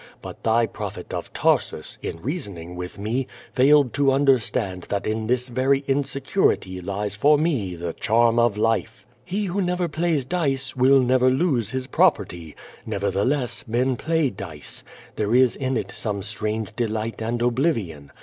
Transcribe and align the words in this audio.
Hut 0.23 0.41
tliy 0.41 0.73
prophet 0.73 1.13
of 1.13 1.31
Tarsus^ 1.31 1.99
in 2.01 2.23
reasoning 2.23 2.75
with 2.75 2.97
me, 2.97 3.27
failed 3.53 3.93
to 3.93 4.11
understand 4.11 4.81
QUO 4.81 4.87
VADIS. 4.89 5.03
297 5.03 5.03
that 5.03 5.21
in 5.21 5.27
this 5.27 5.47
very 5.47 5.83
insecurity 5.87 6.81
lies 6.81 7.15
for 7.15 7.37
me 7.37 7.75
the 7.75 7.93
charm 7.93 8.39
of 8.39 8.57
life, 8.57 9.05
ille 9.31 9.45
who 9.53 9.61
never 9.61 9.87
plays 9.87 10.25
dice, 10.25 10.75
will 10.75 11.01
never 11.01 11.29
lose 11.29 11.69
his 11.69 11.85
property. 11.85 12.55
Never 12.83 13.11
(thelcss 13.11 13.67
men 13.67 13.95
play 13.95 14.31
dice. 14.31 14.83
There 15.17 15.35
is 15.35 15.55
in 15.55 15.77
it 15.77 15.91
some 15.91 16.23
strange 16.23 16.75
delight 16.75 17.21
and 17.21 17.39
oblivion. 17.43 18.11